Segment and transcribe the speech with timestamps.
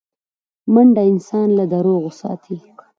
[0.73, 2.57] منډه انسان له دروغو ساتي